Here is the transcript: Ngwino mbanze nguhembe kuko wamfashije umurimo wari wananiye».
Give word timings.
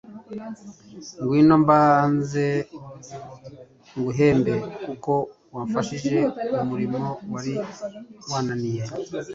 Ngwino 1.21 1.55
mbanze 1.63 2.45
nguhembe 3.97 4.53
kuko 4.85 5.11
wamfashije 5.53 6.19
umurimo 6.61 7.01
wari 7.33 7.53
wananiye». 8.31 8.83